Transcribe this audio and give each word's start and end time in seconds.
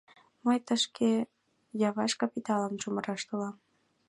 —Мый 0.45 0.57
тышке 0.65 1.11
Яваш 1.89 2.11
капиталым 2.21 2.73
чумыраш 2.81 3.21
толам. 3.29 3.55